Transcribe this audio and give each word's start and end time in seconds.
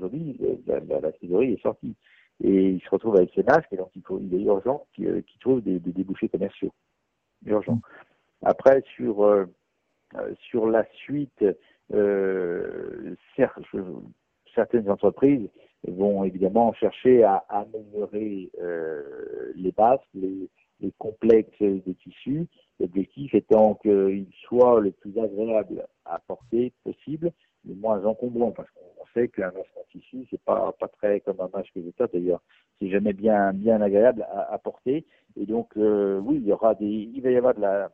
la, 0.00 1.00
la, 1.00 1.12
trésorerie 1.12 1.54
est 1.54 1.62
sortie. 1.62 1.94
Et 2.42 2.70
il 2.70 2.80
se 2.82 2.90
retrouve 2.90 3.16
avec 3.16 3.30
ses 3.34 3.42
masques, 3.42 3.72
et 3.72 3.76
donc 3.76 3.90
il, 3.94 4.02
faut, 4.02 4.20
il 4.20 4.34
est 4.34 4.42
urgent 4.42 4.86
qu'il 4.94 5.22
trouve 5.40 5.62
des, 5.62 5.78
débouchés 5.78 6.28
commerciaux. 6.28 6.72
Urgent. 7.44 7.80
Après, 8.42 8.82
sur, 8.94 9.24
euh, 9.24 9.46
sur 10.50 10.66
la 10.66 10.84
suite, 10.92 11.44
euh, 11.94 13.14
certaines 13.36 14.90
entreprises 14.90 15.48
vont 15.88 16.24
évidemment 16.24 16.72
chercher 16.74 17.22
à 17.22 17.44
améliorer 17.48 18.50
euh, 18.60 19.52
les 19.54 19.72
bases, 19.72 20.00
les, 20.14 20.50
les 20.80 20.92
complexes 20.98 21.58
des 21.60 21.94
tissus, 22.02 22.46
l'objectif 22.80 23.34
étant 23.34 23.74
qu'ils 23.76 24.32
soient 24.46 24.80
le 24.80 24.90
plus 24.90 25.18
agréable 25.18 25.86
à 26.04 26.18
porter 26.26 26.72
possible, 26.84 27.32
le 27.64 27.74
moins 27.74 28.04
encombrant, 28.04 28.52
parce 28.52 28.68
qu'on 28.70 29.05
sait 29.16 29.28
qu'un 29.28 29.50
masque 29.52 29.76
en 29.76 29.84
tissu, 29.90 30.26
c'est 30.30 30.40
pas, 30.42 30.72
pas 30.78 30.88
très 30.88 31.20
comme 31.20 31.40
un 31.40 31.48
masque 31.52 31.74
végétal 31.74 32.08
d'ailleurs, 32.12 32.42
c'est 32.78 32.90
jamais 32.90 33.12
bien, 33.12 33.52
bien 33.52 33.80
agréable 33.80 34.26
à, 34.30 34.58
porter. 34.58 35.06
Et 35.36 35.46
donc, 35.46 35.76
euh, 35.76 36.18
oui, 36.18 36.36
il 36.36 36.46
y 36.46 36.52
aura 36.52 36.74
des, 36.74 36.84
il 36.86 37.22
va 37.22 37.30
y 37.30 37.36
avoir 37.36 37.54
de 37.54 37.60
la, 37.60 37.90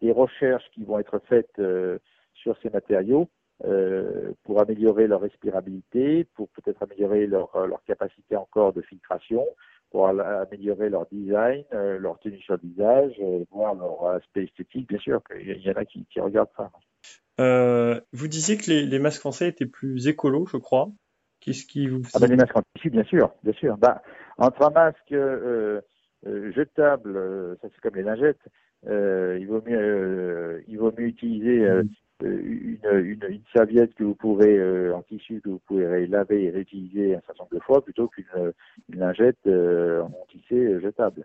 des 0.00 0.12
recherches 0.12 0.68
qui 0.72 0.84
vont 0.84 0.98
être 0.98 1.18
faites 1.28 1.58
euh, 1.58 1.98
sur 2.34 2.56
ces 2.62 2.70
matériaux 2.70 3.28
euh, 3.64 4.32
pour 4.44 4.60
améliorer 4.60 5.06
leur 5.06 5.20
respirabilité, 5.20 6.24
pour 6.34 6.48
peut-être 6.50 6.82
améliorer 6.82 7.26
leur, 7.26 7.66
leur 7.66 7.82
capacité 7.84 8.36
encore 8.36 8.72
de 8.72 8.82
filtration, 8.82 9.46
pour 9.90 10.06
améliorer 10.06 10.88
leur 10.88 11.06
design, 11.06 11.64
leur 11.72 12.16
tenue 12.20 12.40
sur 12.42 12.54
le 12.54 12.60
visage, 12.62 13.20
voir 13.50 13.74
leur 13.74 14.06
aspect 14.06 14.44
esthétique, 14.44 14.88
bien 14.88 15.00
sûr. 15.00 15.20
Il 15.36 15.60
y 15.60 15.68
en 15.68 15.74
a 15.74 15.84
qui, 15.84 16.06
qui 16.06 16.20
regardent 16.20 16.52
ça. 16.56 16.70
Euh, 17.40 18.00
vous 18.12 18.28
disiez 18.28 18.56
que 18.56 18.70
les, 18.70 18.86
les, 18.86 18.98
masques 18.98 19.20
français 19.20 19.48
étaient 19.48 19.66
plus 19.66 20.08
écolos, 20.08 20.46
je 20.46 20.58
crois. 20.58 20.90
Qu'est-ce 21.40 21.64
qui 21.64 21.86
vous 21.86 22.02
ah 22.14 22.18
ben, 22.20 22.28
les 22.28 22.36
masques 22.36 22.56
en 22.56 22.62
tissu, 22.74 22.90
bien 22.90 23.04
sûr, 23.04 23.32
bien 23.42 23.54
sûr. 23.54 23.78
Bah, 23.78 24.02
entre 24.36 24.62
un 24.62 24.70
masque 24.70 25.12
euh, 25.12 25.80
euh, 26.26 26.52
jetable, 26.52 27.56
ça 27.62 27.68
c'est 27.72 27.80
comme 27.80 27.96
les 27.96 28.02
lingettes, 28.02 28.40
il 28.84 29.46
vaut 29.46 29.62
mieux, 29.64 30.62
il 30.68 30.78
vaut 30.78 30.92
mieux 30.96 31.06
utiliser 31.06 31.60
mmh. 31.60 31.88
une, 32.24 32.78
une, 32.92 33.24
une, 33.28 33.42
serviette 33.52 33.94
que 33.94 34.04
vous 34.04 34.14
pourrez 34.14 34.58
euh, 34.58 34.94
en 34.94 35.02
tissu 35.02 35.40
que 35.40 35.48
vous 35.48 35.60
pouvez 35.66 36.06
laver 36.06 36.44
et 36.44 36.50
réutiliser 36.50 37.14
un 37.14 37.20
certain 37.26 37.44
nombre 37.44 37.54
de 37.54 37.60
fois 37.60 37.82
plutôt 37.82 38.08
qu'une 38.08 38.52
une 38.92 39.00
lingette 39.00 39.38
euh, 39.46 40.02
en 40.02 40.26
tissé 40.30 40.80
jetable. 40.80 41.24